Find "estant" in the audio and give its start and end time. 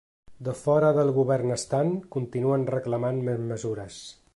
1.57-1.93